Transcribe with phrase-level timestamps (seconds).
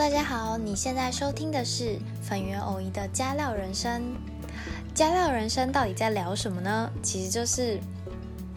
[0.00, 4.02] 大家好，你现在收听的是粉圆偶仪的加料人生。
[4.94, 6.90] 加料人生到底在聊什么呢？
[7.02, 7.78] 其实就是，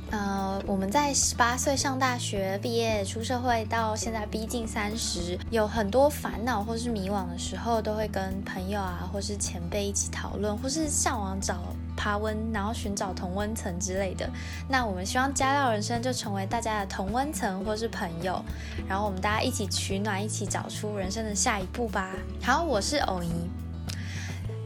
[0.10, 11.57] 呃，我们在十八岁上大学毕业出社会，到现在逼近三十，有很多烦恼或是迷惘的时候，都会跟朋友啊，或是前辈一起讨论，或是上网找。
[12.04, 14.29] 爬温，然后寻找同温层之类的。
[14.67, 18.44] 那我们希望加料人生就成为大家的同温层或是朋友，
[18.90, 22.10] 然后我们大家一起取暖，一起找出人生的下一步吧。
[22.41, 23.32] 好，我是偶怡。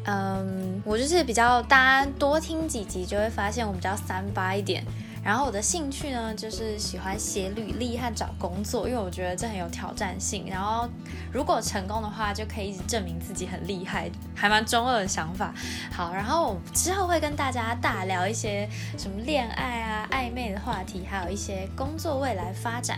[0.06, 4.84] 嗯，我就是比较大家多听几集就会发现我比较三八一点。
[5.24, 10.46] 然后我的兴趣呢，就是喜欢写履历和找工作，因为我觉得这很有挑战性。
[10.50, 10.88] 然后
[11.34, 15.54] 如果成功的话，就可以一直证明自己很厉害，还蛮中二的想法。
[15.92, 22.98] 好，然后之后会跟大家大聊一些什么恋爱啊、暧昧的话题，还有一些工作未来发展。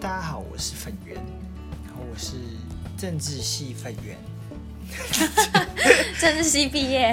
[0.00, 1.16] 大家好，我是粉圆，
[1.86, 2.36] 然后我是
[2.96, 4.16] 政治系粉圆。
[6.20, 7.12] 政治系毕业，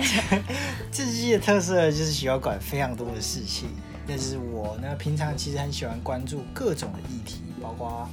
[0.92, 3.70] 政治系的特色就是喜欢管非常多的事情。
[4.14, 8.10] 但是我呢，平常其实很喜欢关注各种的议题，包括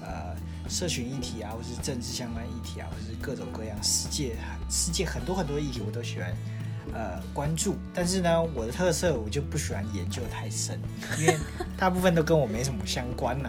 [0.00, 0.34] 呃
[0.68, 4.34] 社群议题啊，或是政治相关议题啊，或是各种各样世界
[4.68, 6.34] 世界很多很多议题，我都喜欢
[6.92, 7.76] 呃关注。
[7.94, 10.80] 但是呢，我的特色我就不喜欢研究太深，
[11.16, 11.38] 因为
[11.78, 13.48] 大部分都跟我没什么相关呐。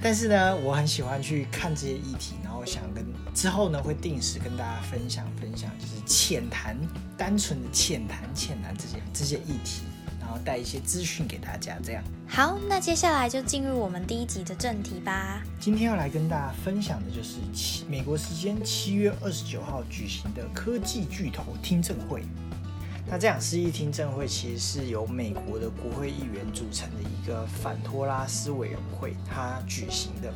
[0.00, 6.76] 但是呢，我很喜欢去看这些议题，然后想跟之后呢会定时跟大家分享分享，就是浅谈，
[7.16, 9.82] 单纯的浅谈浅谈这些这些议题。
[10.30, 12.56] 然后带一些资讯给大家，这样好。
[12.68, 15.42] 那接下来就进入我们第一集的正题吧。
[15.58, 22.22] 今天要来跟大家分享的就是七美国时间七月二十九号举行的科技巨头听证会。
[23.08, 30.32] 那这场世纪听证会其实是由美国的国会议员组成的一个反托拉斯委员会，它举行的。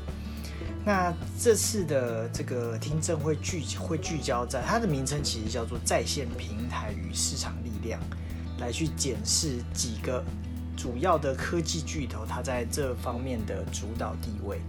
[0.84, 8.00] 那这次的这个听证会聚会聚焦在它的名称，其实叫做在线平台与市场力量。
[8.59, 10.25] 来去检视几个
[10.76, 14.60] 主要的科技巨头，它在这方面的主导地位。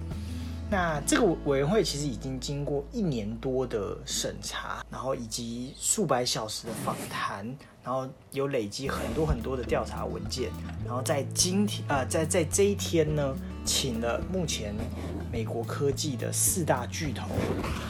[0.67, 7.45] 那这个委员会其实已经经过一年多的审查，然后以及数百小时的访谈，
[7.83, 10.49] 然后有累积很多很多的调查文件，
[10.83, 13.35] 然后在今天呃，在在这一天呢，
[13.65, 14.73] 请了目前
[15.31, 17.27] 美国科技的四大巨头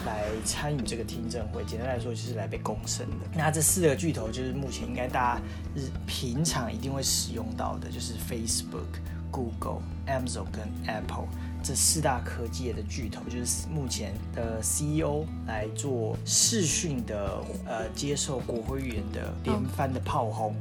[0.05, 1.63] 来参与这个听证会。
[1.65, 3.15] 简单来说，就是来被公审的。
[3.35, 5.41] 那这四个巨头就是目前应该大家
[5.75, 8.99] 日平常一定会使用到的，就是 Facebook、
[9.29, 11.27] Google、Amazon 跟 Apple。
[11.61, 20.55] 这四大科技的巨头，就是目前的 CEO 来做视讯的，呃，接受国会议员的连番的炮轰。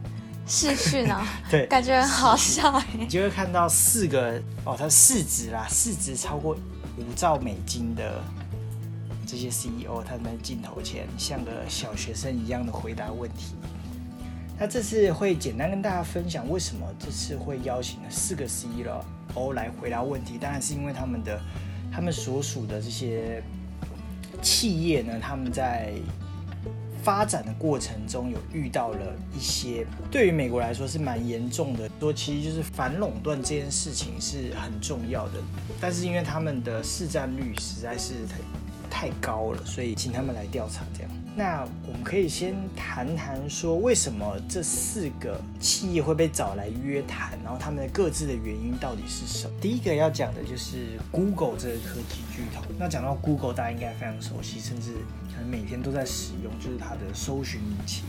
[0.47, 2.87] 视讯啊， 对，感觉很好笑哎。
[2.99, 6.55] 你就会看到四个哦，它市值啦，市值超过
[6.99, 8.23] 五兆美金的
[9.27, 13.55] 这些 CEO，他们镜头前像个小学生一样的回答问题。
[14.59, 19.05] 那这次会简单跟大家分享，为什么这次会邀请了四个 CEO。
[19.35, 21.41] 哦，来回答问题，当然是因为他们的
[21.91, 23.43] 他们所属的这些
[24.41, 25.95] 企业呢，他们在
[27.05, 35.35] 发展的过程中有遇到了一些对于美国来说是蛮严重的，说其实就是反垄断这件事情是很重要的，
[35.79, 38.15] 但是因为他们的市占率实在是
[38.95, 41.11] 太高了，所以请他们来调查这样。
[41.37, 49.53] 那我们可以先谈谈说，为什么这四个企业会被找来约谈，然后他们的各自的原因到底是什么？
[49.61, 52.63] 第一个要讲的就是 Google 这个科技巨头。
[52.79, 54.93] 那讲到 Google，大家应该非常熟悉，甚至
[55.35, 58.05] 可能每天都在使用，就是它的搜寻引擎。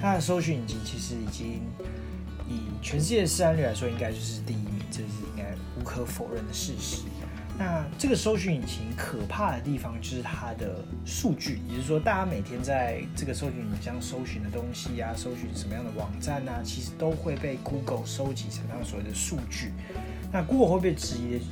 [0.00, 1.60] 它的搜寻引擎其实已经
[2.48, 7.02] 以全世界的市占率来说，应该就是第一名，这是应该无可否认的事实。
[7.58, 19.72] 那这个搜寻引擎可怕的地方就是它的数据，也就是说，大家每天在这个搜寻引擎搜寻的东西啊，搜寻什么样的网站啊，其实都会被 Google 收集成他们所谓的数据。
[20.30, 21.44] 那 Google 会被质疑的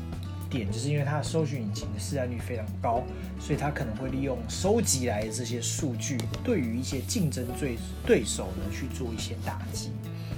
[0.51, 3.03] 点，就是因为它的搜寻引擎的市占率非常高，
[3.41, 9.91] 所以它可能会利用收集来的这些数据，对于一些竞争对对手呢去做一些打击。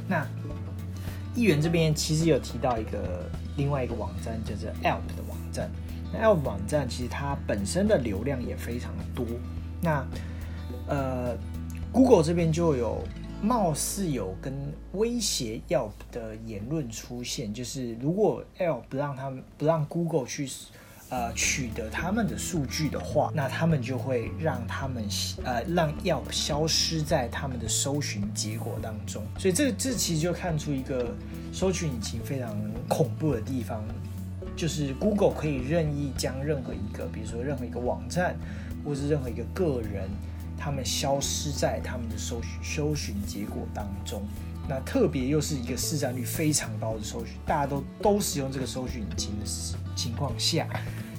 [0.06, 0.24] 那
[1.34, 5.22] 议员这边其实有提到一个另外一个网站，叫做 App 的
[5.64, 5.70] 网。
[6.12, 9.26] 那 L 网站其实它本身的流量也非常多。
[9.82, 10.06] 那
[10.86, 11.36] 呃
[11.92, 13.02] ，Google 这边就有
[13.42, 14.54] 貌似有跟
[14.92, 20.48] 威胁 Yelp 的言论出现，就是如果 L 不让他们不让 Google 去
[21.08, 25.04] 呃取得他们的数据的话，那他们就会让他们
[25.44, 29.24] 呃让 Yelp 消失在他们的搜寻结果当中。
[29.38, 31.12] 所以这这其实就看出一个
[31.52, 32.56] 搜寻引擎非常
[32.88, 33.84] 恐怖的地方。
[34.56, 38.34] 就是 Google 可以任意将任何一个，比如说任何一个网站，
[38.84, 40.08] 或是任何一个个人，
[40.56, 44.22] 他们消失在他们的搜寻搜寻结果当中。
[44.68, 49.46] 那特别又是一个市占率非常高的搜寻，大家都都使用这个搜寻引擎的
[49.94, 50.66] 情况下，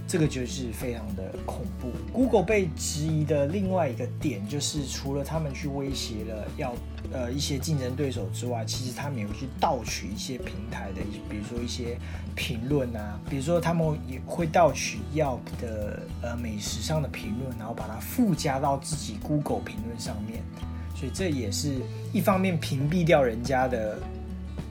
[0.07, 1.92] 这个就是非常的恐怖。
[2.13, 6.74] Google 被质疑的另外一个点，就是除了他们去威胁了要
[7.12, 11.98] 呃一些竞争对手之外，其实他们有去盗取一些平台的，比如说一些
[12.36, 20.42] 评论啊，比如说他们也会盗取 Yelp 的呃美食上的评论，然后把它附加到自己 Google 评论上面。
[20.95, 21.75] 所以这也是
[22.12, 24.00] 一方面屏蔽掉人家的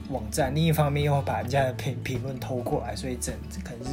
[0.09, 3.91] 网站，另一方面又把人家的评评论偷过来，所以整可能是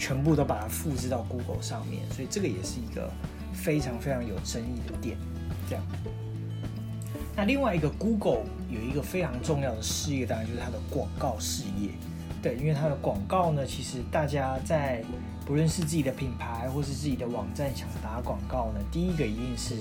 [0.00, 3.10] 全部都把它复制到 Google 上面，所以这个也是一个
[3.52, 5.18] 非常非常有争议的点。
[5.68, 5.84] 这样，
[7.36, 11.90] 那另外一个 Google 有一个非常重要的事业，当然就是它的广告事业。
[12.42, 15.04] 对，因为它的广告呢，其实大家在
[15.44, 19.76] 不论是自己的品牌或是自己的网站想打广告呢，第一个一定是。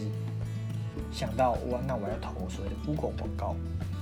[1.11, 3.55] 想到我，那我要投所谓的 Google 广告。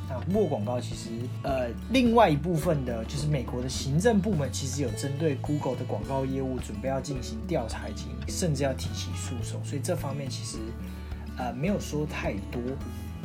[0.09, 1.09] 那 Google 广告其实，
[1.43, 9.63] 呃，另外一部分的，就是美国的行政部门其实有针对 Google 的广告业务准备要进行调查，以及甚至要提起诉讼。
[9.65, 10.57] 所以这方面其实，
[11.37, 12.61] 呃，没有说太多。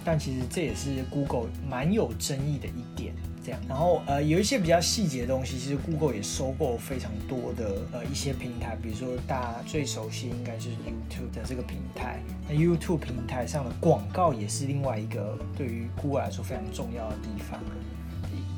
[0.05, 3.15] 但其实这也是 Google 蛮有争议的一点。
[3.45, 12.21] 这样，然后呃，有一些比较细节的东西，其实 Google 也收购非常多的呃一些平台，比如说大家最熟悉应该就是 YouTube 的这个平台。
[12.49, 17.61] 那 YouTube 平台上的广告也是另外一个对于 Google 来说非常重要的地方，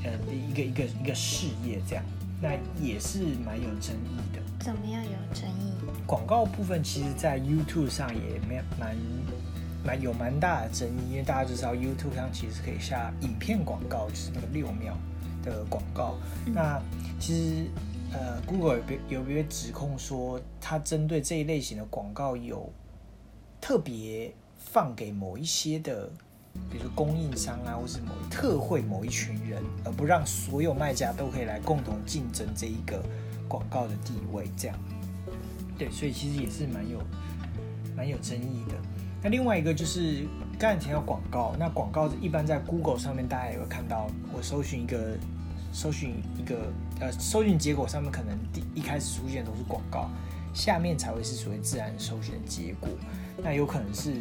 [0.04, 2.04] 呃，一个一个一个事业这样，
[2.40, 4.42] 那也是蛮有争议的。
[4.60, 5.72] 怎么样有争议？
[6.06, 8.96] 广告部分其实，在 YouTube 上也没蛮。
[9.84, 14.96] 蛮有蛮大的争议，因为大家都知道 YouTube 上其实可以下影片广告，就是那个六秒
[15.42, 16.16] 的广告。
[16.46, 16.80] 那
[17.20, 17.66] 其实
[18.12, 22.72] 呃，Google 有被有被指控说，它针对这一类型的广告有
[23.60, 26.10] 特别放给某一些的，
[26.70, 33.04] 比如说供应商啊，或是某特惠某一群人，而不让所有卖家都可以来共同竞争这一个
[33.46, 34.48] 广告的地位。
[34.56, 34.78] 这样，
[35.76, 37.02] 对，所以其实也是蛮有
[37.94, 38.74] 蛮有争议的。
[39.24, 40.26] 那另外一个就是
[40.58, 45.16] 刚才提到广告，那广告一般在 Google 上面，大家也会看到，我搜寻一个，
[45.72, 50.10] 搜寻一个，呃，搜寻结果上面可能第一开始出现都是广告，
[50.52, 52.90] 下面才会是属于自然搜寻的结果。
[53.42, 54.12] 那有可能是，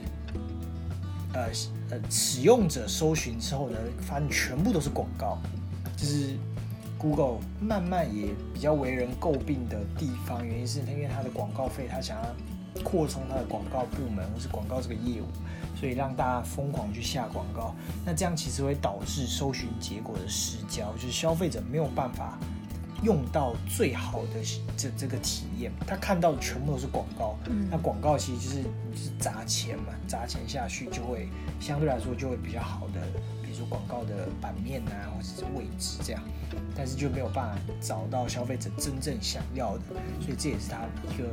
[1.34, 1.50] 呃
[1.90, 5.38] 呃，使用者搜寻之后呢，发现全部都是广告，
[5.98, 6.38] 就是
[6.98, 12.36] Google 慢慢也比较为人诟病的地方，原因是因为它的广告费，它想要。
[12.82, 15.26] 扩充它的广告部门或是广告这个业务，
[15.80, 17.76] 所以让大家疯狂去下广告，
[18.06, 22.38] 那这样其实会导致搜寻结果的失焦，就是消费者没有办法
[23.04, 24.42] 用到最好的
[24.78, 27.36] 这这个体验，他看到的全部都是广告，
[27.70, 31.28] 那广告其实就是你是砸钱嘛，砸钱下去就会
[31.60, 33.02] 相对来说就会比较好的。
[33.70, 36.22] 广告的版面啊，或者是位置这样，
[36.76, 39.84] 但是就没有办法找到消费者真正想要的，
[40.22, 41.28] 所以这也是它一个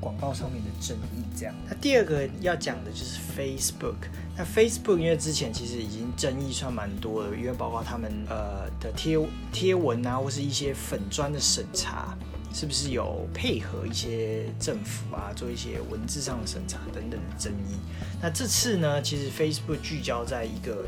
[0.00, 1.24] 广告上面的争议。
[1.36, 4.08] 这样，那第二个要讲的就是 Facebook。
[4.36, 9.18] 那 Facebook 因为之前其实已经争议算蛮多的，因为包括他们呃的贴
[9.52, 12.16] 贴文啊，或是一些粉砖的审查，
[12.52, 17.76] 是不是有配合一些政府啊做一些文字上的审查等等的争议。
[18.20, 20.84] 那这次呢，其实 Facebook 聚焦在一个。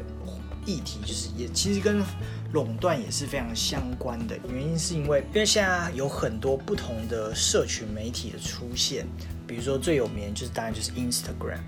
[0.69, 2.05] 议题就是也其实跟
[2.53, 9.07] 垄断也是非常相关的，原因是因为因为现在有很多不同的社群媒体的出现，
[9.47, 11.61] 比如说最有名就是当然就是 Instagram。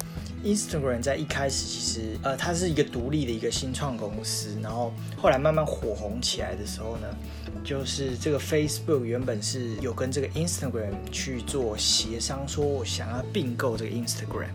[0.45, 7.09] Instagram 在一开始其实呃它是一个独立的一个新创公司，然后后来慢慢火红起来的时候呢，
[7.65, 14.49] 就是这个 Facebook 原本是有跟这个 Instagram 去做协商，说我想要并购这个 Instagram，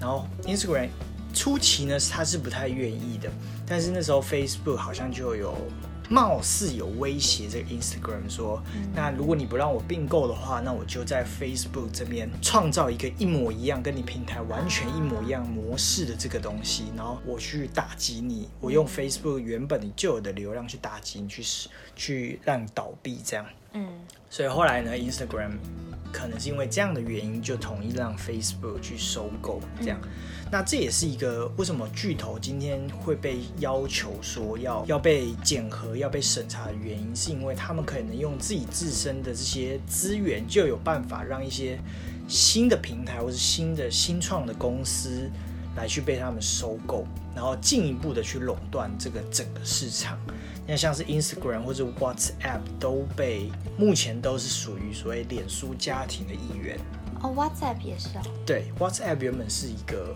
[0.00, 0.88] 然后 Instagram。
[1.34, 3.30] 初期呢，他是不太愿意的，
[3.66, 5.54] 但是那时候 Facebook 好像就有
[6.08, 8.60] 貌似有威胁这个 Instagram 说，
[8.94, 21.42] 那如果你不让我并购的话，那我就在 Facebook 这边创造一个一模一样、跟你平台完全一模一样模式的这个东西，然后我去打击你，我用 Facebook 原本你就有的流量去打击你，去
[21.94, 23.46] 去让你倒闭这样。
[23.72, 23.86] 嗯，
[24.28, 25.52] 所以后来呢，Instagram
[26.12, 29.98] 可能是因为这样的原因，就统一让 Facebook 去收购这样。
[30.52, 41.78] 那这也是一个为什么巨头今天会被要求说要要被检核、要被审查的原因，是因为他们可能用自己自身的这些资源，就有办法让一些
[42.26, 45.30] 新的平台或是新的新创的公司
[45.76, 50.18] 来去被他们收购，然后进一步的去垄断这个整个市场。
[50.70, 56.78] 那像是 Instagram 或者 WhatsApp 都被目前都是属于所谓脸书家庭的一员。
[57.20, 58.22] 哦，WhatsApp 也是哦。
[58.46, 60.14] 对，WhatsApp 原本是一个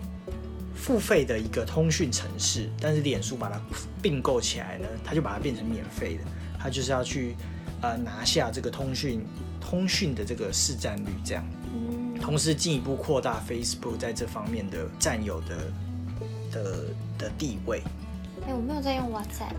[0.73, 3.59] 付费的一个通讯程式，但是脸书把它
[4.01, 6.23] 并购起来呢，它就把它变成免费的。
[6.57, 7.35] 它就是要去
[7.81, 9.25] 呃拿下这个通讯
[9.59, 11.45] 通讯的这个市占率，这样。
[11.73, 15.57] 嗯，同时进一步扩大 Facebook 在这方面的占有的
[16.49, 16.85] 的
[17.17, 17.81] 的地位。
[18.47, 19.53] 哎，我没有在用 WhatsApp。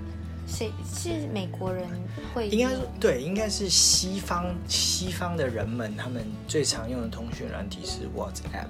[0.47, 1.85] 谁是美国人
[2.33, 2.49] 会？
[2.49, 8.69] 应该对，应该是西方西方的人们，他们最常用的通讯软体是 WhatsApp。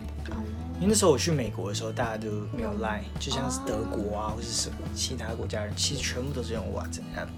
[0.77, 7.29] 因为那时候我去美国的时候，大家都没有 Line，就像是德国啊，或是什么其他国家人，其实全部都是用 WhatsApp。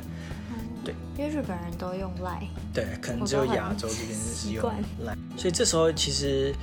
[0.85, 2.49] 对，因为日本人都用 Line。
[2.73, 4.65] 对，可能只有亚洲这边是用
[5.05, 6.55] Line，所以这时候其实。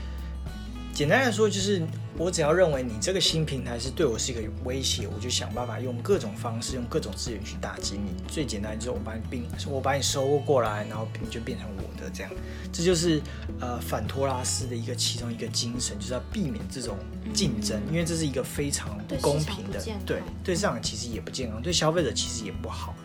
[0.95, 1.85] 简单来说，就是
[2.17, 8.13] 我只要认为你这个新平台是对我是一个威胁，我就想办法用各种方式、用各种资源去打击你。
[8.29, 12.31] 最简单就是我把你并，我把你收过来，然后你就变成我的这样。
[12.71, 13.21] 这就是
[13.59, 16.97] 呃反托拉斯的一个其中一个精神，就是要避免这种
[17.33, 22.95] 竞争，因为这是一个非常不公平的，对对市场其实也不健康，对消费者其实也不好。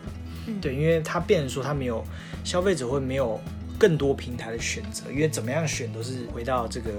[0.61, 2.01] 对，因为他变成说他没有
[2.45, 3.37] 消费者会没有
[3.77, 6.89] 更多平台的选择，因为怎么样选都是回到这个。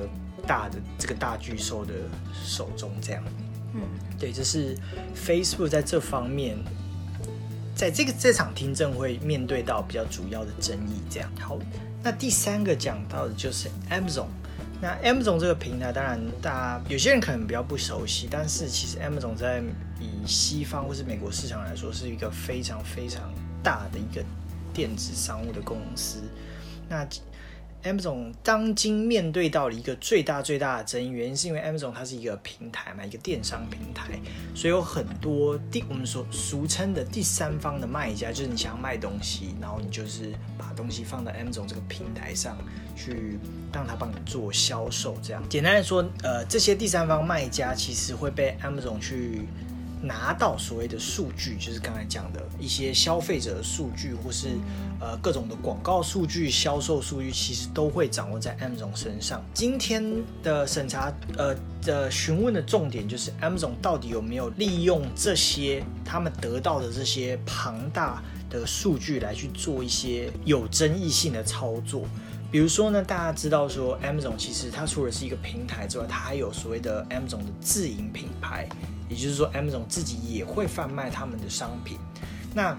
[0.47, 1.95] 大的这个大巨兽的
[2.45, 3.23] 手中，这样，
[3.75, 3.81] 嗯，
[4.19, 4.77] 对，就是
[5.17, 6.57] Facebook 在这方面，
[7.75, 11.01] 在这个这场听证会面对到比较主要的争议。
[11.09, 11.59] 这样，好，
[12.03, 14.27] 那第三个讲到的就是 Amazon。
[14.81, 19.63] 那 Amazon 这个平台，当然大家有些人可能比较不熟悉，但是其实 Amazon 在
[20.01, 23.33] 以西方或是美国市场来说，是一个非常非常
[23.63, 24.25] 大的一个
[24.75, 26.19] 电子商务的公司。
[26.89, 27.07] 那
[27.85, 34.19] Amazon 当今面对到了一个最大最大的争议，原因是因为 Amazon 它是一个平台嘛，一个电商平台，
[34.55, 42.57] 所以有很多第我们说俗称的第三方的卖家，就是你想要卖东西，然后你就是把东西放到 Amazon 这个平台上
[42.97, 43.39] 去
[43.73, 49.43] 让他帮你做销售，这样简单来说，呃，这些第三方卖家其实会被 Amazon 去。
[50.03, 54.49] 拿到所谓的数据，就是刚才讲的一些消费者的数据，或是
[55.01, 59.41] 呃各种的广告数据、销售数据，其实都会掌握在 Amazon 身上。
[59.55, 60.05] 今天
[60.43, 72.05] 的审查，呃的询问的重点就是 Amazon 到底有没有利用这些他们得到的这些庞大的数据来去做一些有争议性的操作。
[72.51, 78.69] 比如说呢，大家知道说 Amazon 其实它除了是一个平台之外，它还有所谓的 Amazon 的自营品牌。
[79.13, 81.99] 也就是说，Amazon 自己也会贩卖他们的商品。
[82.55, 82.77] 那，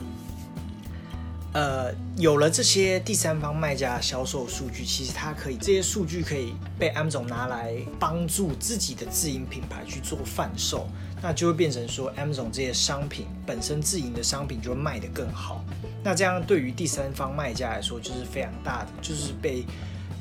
[1.53, 10.87] 呃，有了这些第三方卖家销售数据，其实它可以这些数据可以被 Amazon 拿来帮助自己的自营品牌去做贩售，
[11.21, 15.63] 那就会变成说，Amazon 这些商品本身自营的商品就会卖得更好。
[16.03, 19.63] 那这样对于第三方卖家来说，就是非常大的，就是被。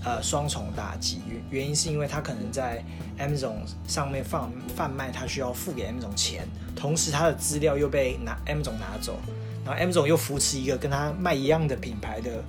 [0.05, 2.85] 呃，双重打击原原因是因为他可能在
[3.19, 9.17] Amazon 上面贩贩卖，他需要付给 Amazon 钱，同时他的资料又被拿 Amazon 拿走，
[9.65, 12.43] 然后 Amazon 又扶持一个跟他卖一样的品牌的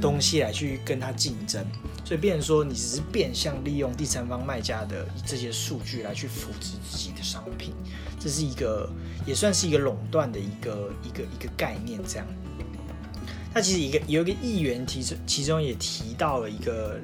[0.00, 1.64] 东西来去跟他竞争，
[2.04, 7.72] 所以变成说你只是变相利用第三方卖家的这些数据来去扶持自己的商品，
[8.18, 8.90] 这是一个
[9.24, 12.26] 也算是一个垄断的一个一个一个概念这样。
[13.54, 17.00] 那其实一个有一个议员提出，其中也提到了一个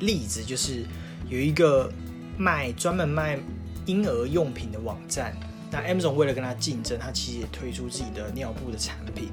[0.00, 0.84] 例子，就是
[1.30, 1.90] 有一个
[2.36, 3.38] 卖专门卖
[3.86, 5.34] 婴儿用品的网站。
[5.70, 9.30] 那 Amazon 为了跟他竞争，他其实也推出自己的尿布的产品。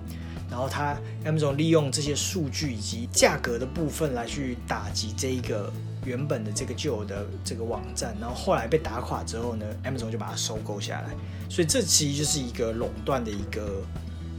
[0.50, 0.96] 然后他
[1.26, 5.74] Amazon 利用这些数据以及价格的部分来去打击这一个
[6.06, 8.16] 原本的这个旧的这个网站。
[8.22, 11.10] 然后后来被打垮之后呢，Amazon 就把它收购下来。
[11.50, 13.84] 所以这其实就是一个垄断的一个。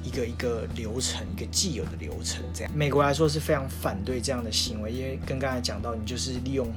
[0.04, 6.70] 一个一个流程，一个既有的流程，这样美国来说是非常反对这样的行为，因为跟刚才讲到，你就是利用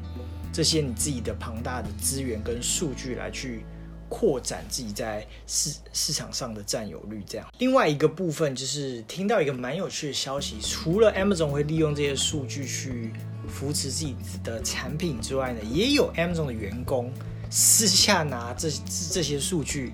[0.53, 3.65] 这些你自己的庞大的资源跟数据来去
[4.09, 7.21] 扩展自己在市市场上的占有率。
[7.27, 13.11] 这样，另外一个部分就是听到一个蛮有趣的消息，除了 Amazon 会利用这些数据去
[13.49, 17.11] 扶持自己的产品之外呢，也有 Amazon 的员工
[17.49, 18.69] 私下拿这
[19.11, 19.91] 这些数据，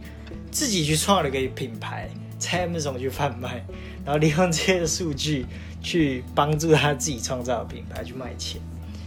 [0.51, 2.09] 自己去创了一个品牌。
[2.43, 3.63] 在 Amazon 去贩卖，
[4.05, 5.45] 然后利用这些数据
[5.81, 8.62] 去帮助他自己创造的品牌去卖钱。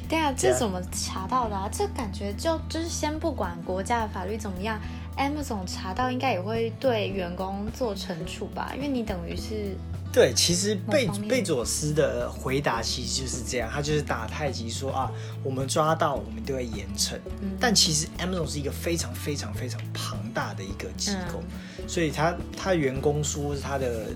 [0.09, 1.69] 对啊，这怎么查到的啊？
[1.73, 4.79] 这感觉就就是先不管国家的法律怎么样
[5.19, 8.73] ，Amazon 查到应该也会对员工做惩处吧？
[8.77, 9.77] 因为你等于是
[10.17, 15.13] 对，其实贝贝佐斯的回答其实就是这样，他就是打太极说啊，
[15.45, 17.17] 我们抓到我们都会严惩。
[17.43, 21.43] 嗯但其实 Amazon 是一个非常非常非常庞大的一个机构，
[21.79, 24.07] 嗯所以他他员工说他的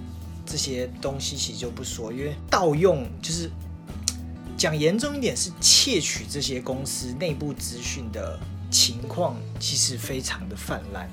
[0.46, 3.50] 这些东西其实就不说，因为盗用就是
[4.56, 8.40] 讲严重一点是窃取这些公司内部资讯的
[8.70, 11.10] 情况，其实非常的泛滥。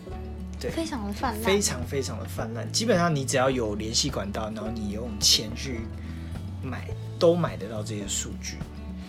[0.59, 2.71] 对非常的泛滥，非常非常的泛滥。
[2.71, 5.81] 基本上你只要有联系管道，然后你用钱去
[6.63, 6.87] 买，
[7.19, 8.57] 都买得到这些数据。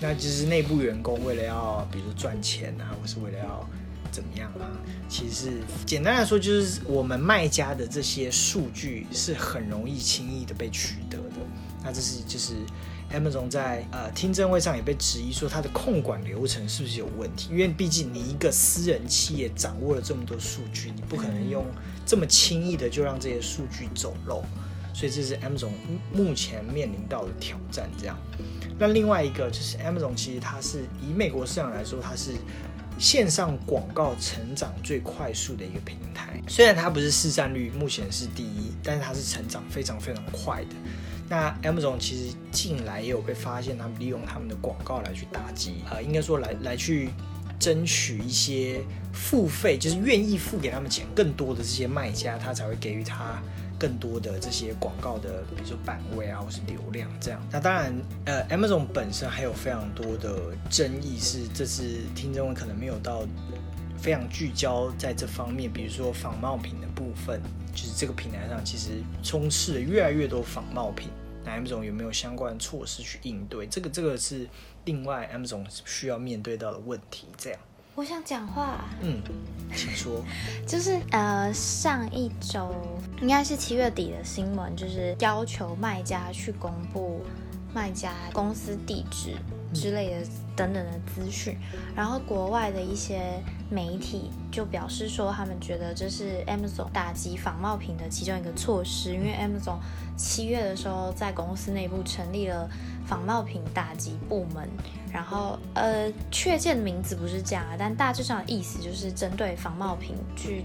[0.00, 3.69] 那就是内部员工为了要，比如说赚钱啊，或是为了要
[4.12, 4.71] 怎么样啊，
[5.09, 11.37] 其实简单来说，就是我们卖家的这些数据是很容易轻易的被取得的。
[11.83, 12.55] 那这是就是
[13.12, 17.49] Amazon 在呃听证会上也被质疑说它的控管流程是不是有问题？
[17.50, 21.65] 因为毕竟你一个私人企业掌握了这么多数据，你不可能用
[22.05, 24.45] 这么轻易的就让这些数据走漏，
[24.93, 25.71] 所以这是 Amazon
[26.12, 27.88] 目前面临到的挑战。
[27.99, 28.19] 这样，
[28.79, 32.33] 那另外一个就是 Amazon 其实它是以美国市场来说，它是
[32.99, 36.43] 线上广告成长最快速的一个平台。
[36.47, 40.77] 虽然它不是市占率目前是第一，但是它是成长非常非常快的。
[41.28, 47.11] 那 Amazon 其实近来也有被发现，他们利用他们的广告来去打击，呃，应该说来来去
[47.58, 48.80] 争取一些
[49.12, 53.42] 付费，就是愿意付给他们钱更多的这些卖家，他才会给予他
[53.78, 57.40] 更多的这些广告的，比如说版位啊，或是流量这样。
[57.52, 57.92] 那当然，
[58.25, 63.25] 呃，Amazon 本身还有非常多的争议，是这次听证会可能没有到
[63.99, 67.40] 非常聚焦在这方面，比如说仿冒品的部分，
[67.75, 71.11] 就是这个平台上其实充斥了越来越多仿冒品。
[71.45, 73.67] 那 Amazon 有没有相关的措施去应对？
[73.67, 74.47] 这个这个是
[74.85, 77.26] 另外 Amazon 需要面对到的问题。
[77.37, 77.59] 这样，
[77.95, 79.23] 我想讲话，嗯，
[79.75, 80.23] 请说。
[80.67, 82.75] 就是呃，上一周
[83.23, 87.23] 应该是七月底的新闻，就是要求卖家去公布
[87.73, 89.37] 卖家公司地址
[89.75, 91.57] 之类的等等的资讯，
[91.95, 99.79] 然后国外的一些媒体就表示说，他们觉得这是 Amazon 打击仿冒品的其中一个措施，因为 Amazon
[100.17, 102.69] 七月的时候在公司内部成立了
[103.07, 104.69] 仿冒品打击部门，
[105.13, 110.65] 然后呃，确切的名字不是这样啊，但大致上的意思就是针对仿冒品去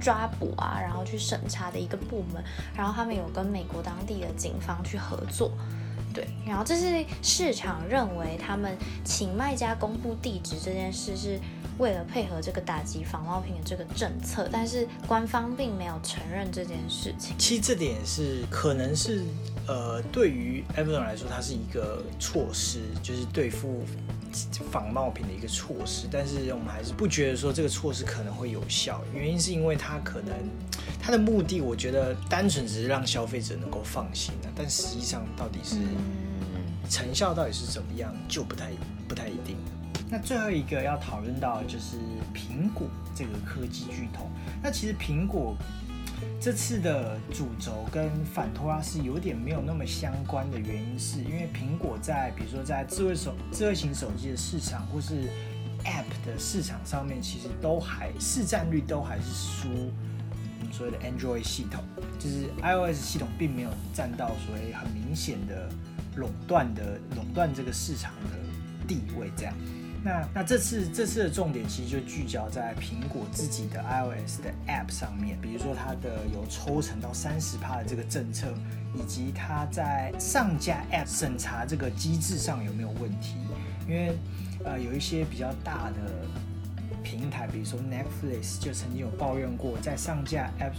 [0.00, 2.42] 抓捕啊，然后去审查的一个部门，
[2.76, 5.52] 然后他们有跟美国当地的警方去合作。
[6.12, 11.40] 对，然后这是市场认为他们请卖家公布地址这件事是
[11.78, 17.34] 为了配合这个打击仿冒品的这个政策，但是官方并没有承认这件事情。
[17.38, 19.24] 其实这点是可能是
[19.66, 23.84] 呃，对于 Amazon 来说，它是一个措施，就是对付
[24.70, 26.08] 仿冒品的一个措施。
[26.10, 30.34] 但是我们还是不觉得说这个措施可能会有效，原因是因为它可能
[31.00, 38.70] 它的目的，我觉得单纯只是让消费者能够放心啊，但实际上到底是嗯，成效到底是怎么样，就不太
[39.06, 39.56] 不太一定。
[40.10, 41.96] 那最后一个要讨论到的就是
[42.34, 44.28] 苹果这个科技巨头。
[44.62, 45.56] 那其实苹果
[46.40, 55.28] 这次的主轴跟反托拉是有点没有那么相关的原因，是因为苹果在比如说在智慧手智慧型手机的市场或是
[55.84, 61.82] App 的市场上面，其实都还市占率都还是输我们所谓的 Android 系统，
[62.18, 65.68] 就是 iOS 系统并没有占到所谓很明显的
[66.16, 69.54] 垄断的垄断这个市场的地位，这样。
[70.04, 78.52] 那那这次这次的重点其实就聚焦在苹果自己的 iOS 的 App 上面，比如说它的有抽成到三十趴的这个政策，
[78.94, 83.36] 以及它在上架 App 审查这个机制上有没有问题？
[83.88, 84.18] 因为
[84.64, 86.26] 呃有一些比较大的
[87.04, 90.72] 平台，比如说 Netflix 就曾经有抱怨过，在上架 App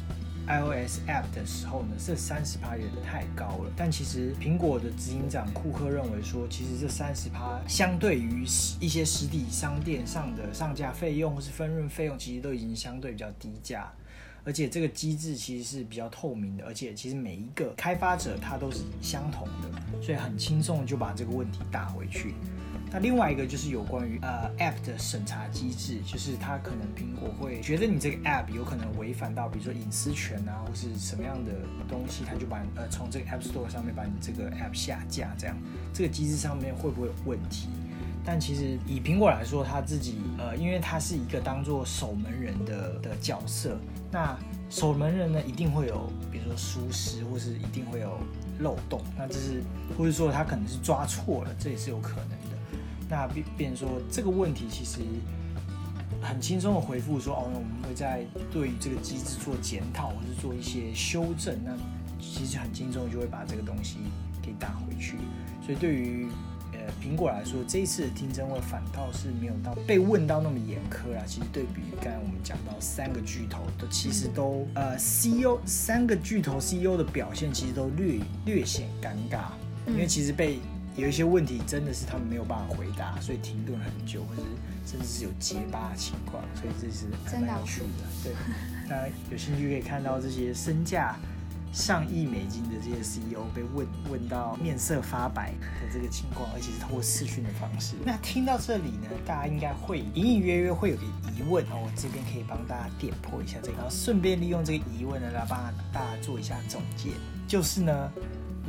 [0.48, 3.72] iOS App 的时候呢，这三十趴有点太高了。
[3.76, 8.44] 但其实苹果的执行长库克认为说，其实这三十趴相对于
[8.80, 13.92] 一些实体商店上的上架费用或是分润费用，其实都已经相对比较低价。
[14.46, 22.34] 而且这个机制其实是比较透明的，而且其实每一个开发者他都是相同的，所以很轻松就把这个问题打回去。
[22.94, 31.52] 那另外一个就是有关于呃 App 的审查机制，就是它可能苹果会觉得你这个 App 有可能违反到，比如说隐私权啊，或是什么样的
[31.90, 35.58] 东西，它就把呃从这个 App Store 上面把你这个 App 下架，这样
[35.92, 37.68] 这个机制上面会不会有问题？
[38.24, 43.76] 但其实以苹果来说，它自己呃，因为它是一个当做守门人的的角色，
[44.12, 44.38] 那
[44.70, 48.20] 守门人呢一定会有，比如说疏失，或是一定会有
[48.60, 49.64] 漏洞，那这是
[49.98, 52.58] 或者说他可能是抓错了，这也是有可能的。
[53.14, 55.02] 那变变说这个问题其实
[56.20, 61.56] 很轻松的回复说，哦，我们会在对于这个机制做检讨，或是做一些修正。
[61.64, 61.78] 那
[62.20, 63.98] 其实很轻松就会把这个东西
[64.42, 65.18] 给打回去。
[65.64, 66.28] 所以对于
[66.72, 71.22] 呃苹果来说，这一次的听证会反倒是没有到被问到那么严苛啦。
[71.28, 79.52] 其实对比刚才我们讲到三个巨头都其实都呃 CEO 三个巨头 CEO 的表现其实都略略显尴尬，
[79.86, 80.58] 因为其实被。
[80.96, 84.44] 有一些问题真的是他们没有办法回答，所以停顿很久，或者
[84.86, 87.08] 甚至是有结巴的情况，所以这是
[87.42, 88.06] 蛮有趣的。
[88.24, 88.34] 对，
[88.88, 91.16] 大家有兴趣可以看到这些身价
[91.74, 97.96] 上亿美金的这些 CEO 被问问到面色发白的这个情况，而且是通过视讯的方式。
[98.06, 105.60] 那听到这里呢，大家应该会隐隐约约会有个疑问哦，我这边可以帮大家点破一下这个，然后顺便利用这个疑问呢来帮
[105.92, 107.10] 大家做一下总结，
[107.48, 108.12] 就是呢。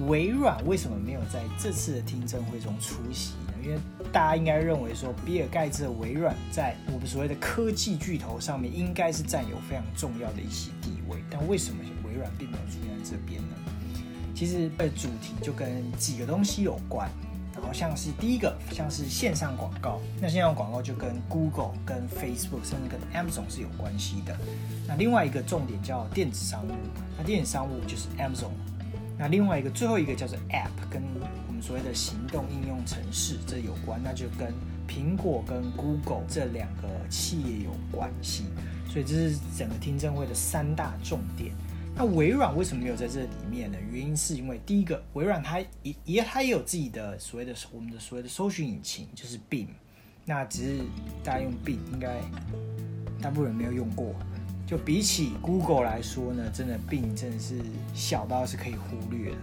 [0.09, 3.53] 微软为什么没有在这次的听证会中出席呢？
[3.63, 3.79] 因为
[4.13, 11.19] 大家应该认为说，比尔盖茨的微软在我们所谓的科技巨头上面应该是占有非常重要的一些地位。
[11.31, 13.57] 但为什么微软并没有出现在这边呢？
[14.35, 17.09] 其实的主题就跟几个东西有关。
[17.55, 24.37] 然后像是第一个，像是线上广告，那线上广告就跟 Google、跟 Facebook 甚至跟 Amazon 是有关系的。
[24.89, 26.73] 那另外一个重点叫电子商务，
[27.17, 28.51] 那电子商务就是 Amazon。
[29.19, 31.03] 那另外一个最后一个叫做 App，跟
[31.47, 34.53] 我们所谓的行动应用程式这有关，那就跟
[34.89, 38.45] 苹果跟 Google 这两个企业有关系。
[38.89, 41.53] 所以这是整个听证会的三大重点。
[41.97, 43.79] 那微软为什么没有在这里面呢？
[43.91, 49.69] 原因是因为第一个，微软它也也它也有自己的所谓的我们的所谓的搜寻引擎，就是 Bing。
[50.25, 50.83] 那只是
[51.23, 52.21] 大家用 Bing，应该
[53.21, 54.15] 大部分人没有用过。
[54.67, 57.61] 就比起 Google 来说呢，真的病症是
[57.95, 59.37] 小到是可以忽略的。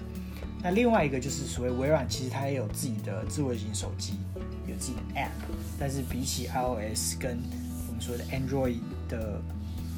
[0.64, 4.14] 那另外一个就是所谓微软，其实它也有自己的智慧型手机，
[4.68, 5.30] 有自己的 App，
[5.80, 7.40] 但是比起 iOS 跟
[7.88, 8.80] 我们说的 Android
[9.10, 9.42] 的。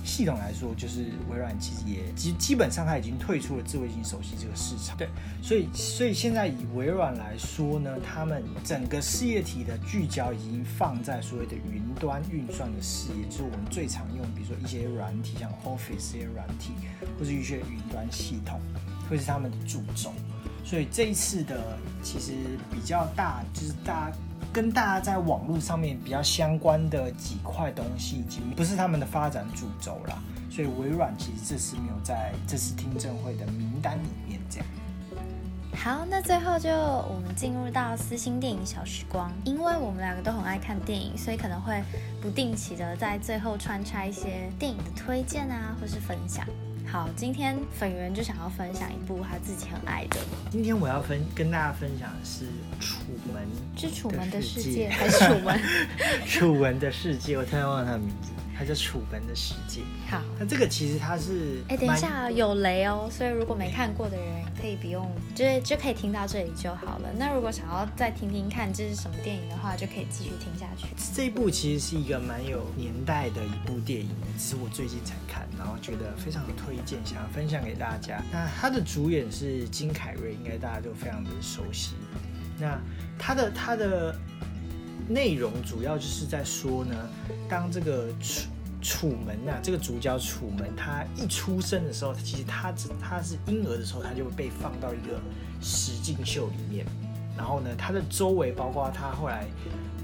[0.03, 4.97] 系统来说，就是微软其实也基基本上它已经退出了智慧型手机这个市场。
[4.97, 5.07] 对，
[5.41, 16.73] 所以所以现在以微软来说呢，他们整个事业体的聚焦已经放在所谓的云端运算的事业，就是我们最常用，比如说一些软体，像 Office 这些软体，
[17.17, 18.59] 或者一些云端系统，
[19.09, 20.11] 会是他们的主轴。
[20.65, 22.33] 所以这一次的其实
[22.71, 24.17] 比较大，就是大家。
[24.53, 30.21] 跟大家在网络上面比较相关的几块东西，已经不是他们的发展主轴了。
[30.51, 34.39] 所以微软其实这次没有在这次听证会的名单里面。
[34.51, 34.67] 这样。
[35.75, 41.81] 好，那最后就我们进入到私心电影小时光，因为我们两个都很爱看电影，所以可能会
[42.21, 46.45] 不定期的在最后穿插一些电影的推荐啊，或是分享。
[46.93, 50.19] 好，今天粉圆就想要分享一部他自己很爱的。
[50.51, 52.45] 今天我要分跟大家分享的是
[52.79, 52.99] 《楚
[53.33, 53.43] 门》，
[53.81, 55.57] 是《楚门的世界》还是《楚门》？
[56.31, 58.29] 《楚门的世界》，我突然忘了他的名字。
[58.57, 59.81] 它叫《楚门的世界》。
[60.09, 61.63] 好，那这个其实它是……
[61.69, 64.25] 哎，等一下有雷哦，所以如果没看过的人
[64.59, 67.09] 可以不用，就是就可以听到这里就好了。
[67.17, 70.87] 那如果想要再听听看这是什么电影的话，就可以继续听下去。
[71.13, 78.21] 这一部其实是一个蛮有年代的一部电影，只是我最近才看，然后觉得非常的推荐，想要分享给大家。
[78.31, 81.95] 那它的主演是金凯瑞，应该大家都非常的熟悉。
[82.59, 82.79] 那
[83.17, 84.15] 他的他的。
[85.07, 86.95] 内容主要就是在说呢，
[87.49, 88.49] 当这个楚
[88.81, 95.19] 楚门呐，这个主角楚门，他一出生的时候，其实他只他是婴儿的时候，他就被放到一个
[95.61, 96.85] 实境秀里面。
[97.35, 99.47] 然后呢，他的周围，包括他后来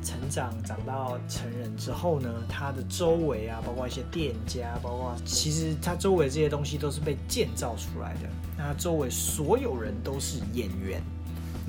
[0.03, 8.21] 成长长到成人之后呢，他的周围啊，包括一些店家，包括其实他周围这些东西都是被建造出来的。
[8.57, 11.01] 那周围所有人都是演员。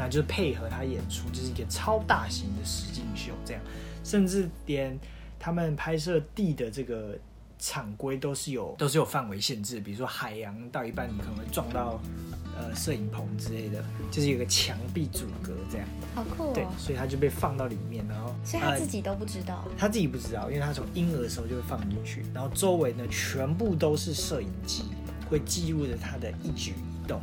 [0.01, 3.63] 那就是配合他演出，就是一个超大型的实景秀，这样，
[4.03, 4.99] 甚至连
[5.39, 7.19] 他们拍摄地的这个
[7.59, 12.01] 场规都是有都是有范围限制，比如说海洋到一半你可能会撞到
[12.57, 15.87] 呃摄影棚之类的，就是有个墙壁阻隔这样。
[16.15, 16.53] 好酷哦！
[16.55, 24.85] 对，所以他就被放到里面，然后所以他自己都不知道，他自己不知道，因为他从婴儿的时候就会放进去，然后周围呢全部都是摄影机，
[25.29, 27.21] 会记录着他的一举一动。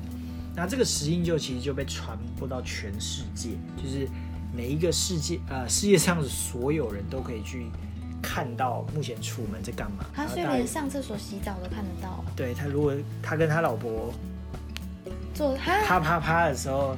[0.60, 4.10] 那这个实境就其实就被传播到全世界，就是
[4.52, 7.68] 每一个世界呃世界上的所有人都可以去
[8.24, 10.04] 看到目前楚门在干嘛。
[10.16, 12.26] 他所以连上厕所洗澡都看得到。
[12.36, 12.92] 对他，如果
[13.22, 14.12] 他跟他老婆
[15.32, 16.98] 做啪啪啪的时候，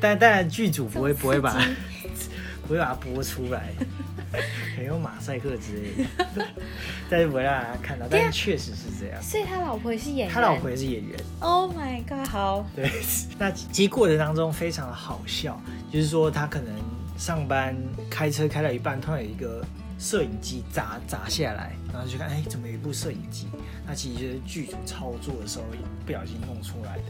[0.00, 1.60] 但当然剧组不会不会把
[2.62, 3.72] 不会把它播出来。
[4.76, 6.46] 很有马赛克之类的，
[7.10, 9.22] 但是不会让大家看到，但是确实是这样。
[9.22, 11.18] 所以他老婆也是演员，他老婆也是演员。
[11.40, 12.26] Oh my god！
[12.26, 12.90] 好，对，
[13.38, 15.60] 那其实过程当中非常的好笑，
[15.92, 16.74] 就是说他可能
[17.18, 17.76] 上班
[18.10, 19.64] 开车开到一半，突然有一个
[19.98, 23.48] 摄影机砸砸下来，然后就看，哎，怎么有一部摄影机？
[23.86, 25.64] 那其实就是剧组操作的时候
[26.06, 27.04] 不小心弄出来的。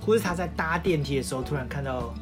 [0.00, 2.14] 或是他在搭电梯的时候突然看到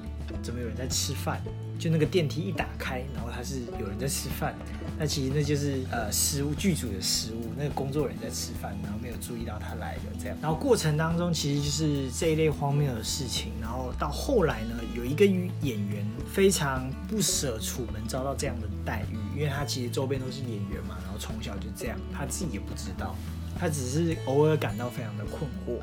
[0.43, 1.41] 怎么有人在吃饭，
[1.79, 4.55] 就那个电梯一打开，然后他是有人在吃饭，
[4.99, 10.37] 那其实那就是呃食物剧组的食物，那个工作人员在吃饭，然后没有注意到他来了这样。
[10.43, 23.15] 然后过程当中其实就是这一类荒谬的事情，然后到后来呢，有一个演员非常不舍楚门遭到这样的待遇，因为他其实周边都是演员嘛，然后从小就这样，他自己也不知道，
[23.57, 25.81] 他只是偶尔感到非常的困惑。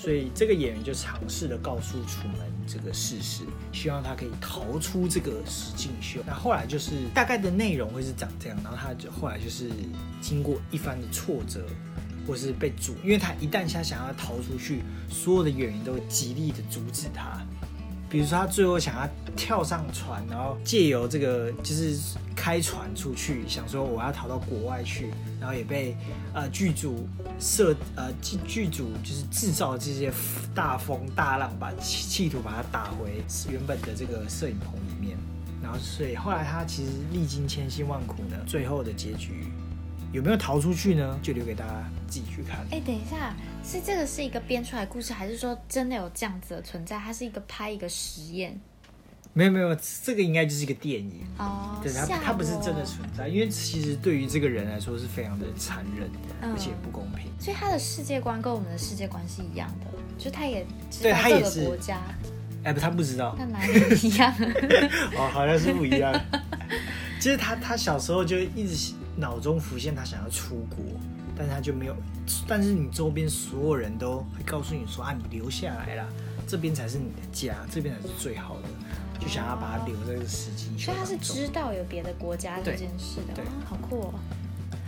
[0.00, 6.20] 所以这个演员就尝试的告诉楚门这个事实，希望他可以逃出这个实境秀。
[6.24, 9.68] 那后来就是大概的内容会是长这样，然后他就后来就是
[10.20, 11.66] 经过一番的挫折，
[12.24, 17.44] 或是被阻，因为他一旦他想要逃出去，所有的演员都极力的阻止他。
[18.08, 21.96] 比如说他最后想要跳上船，然后借由这个就是
[22.34, 25.94] 开船出去，想说我要逃到国外去，然后也被
[26.32, 27.06] 呃剧组
[27.38, 30.12] 设呃剧剧组就是制造这些
[30.54, 35.16] 大风大浪，把企图把他打回原本的这个摄影棚里面，
[35.62, 39.52] 然后所以后来他其实历经千辛万苦呢，最后的结局。
[40.10, 41.18] 有没有逃出去呢？
[41.22, 42.60] 就留给大家自己去看。
[42.70, 46.98] 哎，等一下，是这个是一个编出来故事，还是说真的有这样子的存在？
[46.98, 48.58] 它是一个拍一个实验？
[49.34, 51.78] 没有没有，这个应该就是一个电影哦。
[51.82, 57.30] 对，它它不是真的存在，因为其实对于这个人来说是非常的残忍，而且不公平。
[57.38, 60.66] 所以他的世界观跟我们的世界观是一样的，就他也
[61.02, 62.00] 对他也是国家。
[62.64, 63.36] 哎不，他不知道。
[63.38, 64.34] 那哪里一样？
[65.14, 66.18] 哦，好像是不一样。
[67.20, 68.94] 其实他他小时候就一直。
[69.18, 70.78] 脑中浮现他想要出国，
[71.36, 71.96] 但是他就没有。
[72.46, 76.06] 但是你周边所有人都会告诉你说啊，你留下来啦，
[76.46, 78.68] 这边才是你的家，这边才是最好的，
[79.18, 80.78] 就想要把它留在这个时机。
[80.78, 84.14] 所以他是知道有别的国家这件事的，对，好酷哦。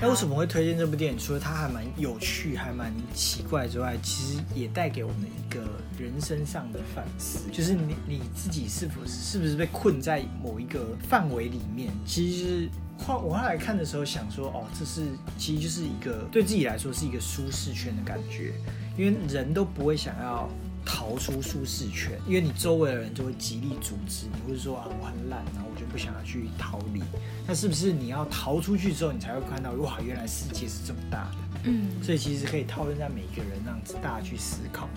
[0.03, 1.19] 那为什么会推荐这部电影？
[1.19, 5.61] 除了它还蛮有趣、还蛮奇怪之外，其实也带给我们一个
[5.99, 11.93] 人生上的反思，就是你你自己是否是不是被困在某一个范围里面？
[12.07, 12.69] 其实。
[13.07, 15.03] 后我后来看的时候想说，哦，这是
[15.39, 18.53] 其实就是一个对自己来说是一个舒适圈的感觉，
[18.97, 20.49] 因为人都不会想要
[20.85, 27.03] 逃出舒适圈，因为你周围的人就会极力阻止你，或者说啊我很懒，然后我就不想要去逃离。
[27.47, 31.50] 那是不是你要逃出去之后，你才会看到哇，原来世界是这么大的？
[31.65, 34.89] 嗯，所以其实可以套用在每一个人让，大家去思考。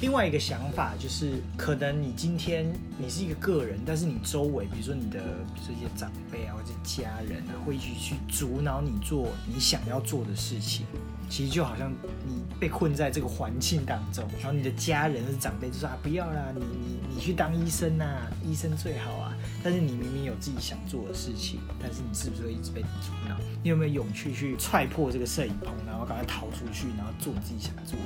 [0.00, 2.66] 另外一个想法就是，可能你今天
[2.98, 5.20] 你是一个个人，但是你周围，比如说你的
[5.56, 10.84] 这些长辈啊，或者家人啊，会一起去阻挠你做你想要做的事情。
[11.28, 11.92] 其实就好像
[12.26, 18.04] 你被困在这个环境当中，然后你的家人长辈就说啊，不要啦，你你你去当医生呐，
[18.44, 19.36] 医生最好啊。
[19.62, 23.36] 但是你明明有自己想做的事情，但是你是不是会一直被阻挠？
[23.62, 28.04] 你有没有勇气去踹破这个摄影棚，然后赶快逃出去，然后做自己想做的？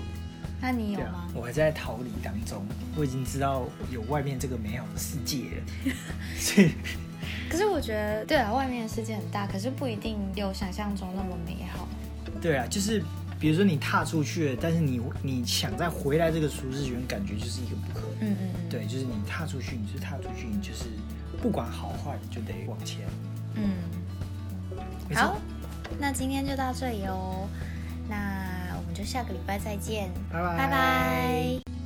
[0.61, 1.29] 那你有吗？
[1.35, 2.65] 我还在逃离当中，
[2.97, 5.95] 我已经知道有外面这个美好的世界了。
[6.39, 6.71] 所以，
[7.49, 11.88] 可是我觉得，对啊，外面的世界很大，可是不一定有想象中那么美好。
[12.41, 13.03] 对啊，就是
[13.39, 18.31] 比如说你踏出去了，但是你你想再回来这个舒适圈，感觉就是一个不可能。
[18.31, 18.69] 嗯嗯嗯。
[18.69, 20.85] 对，就是你踏出去，你是踏出去，你就是
[21.43, 23.07] 不管好坏，你就得往前。
[23.55, 23.71] 嗯。
[25.15, 25.39] 好，
[25.99, 27.49] 那今天就到这里哦。
[28.09, 28.95] 那我们。
[28.99, 31.78] 就下个礼拜再见，拜拜拜拜。